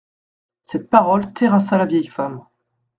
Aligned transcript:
Cette 0.63 0.89
parole 0.89 1.31
terrassa 1.31 1.77
la 1.77 1.85
vieille 1.85 2.07
femme. 2.07 2.43